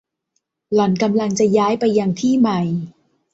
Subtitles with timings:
[0.73, 2.59] หล่อนกำลังจะย้ายไปยังที่ใหม่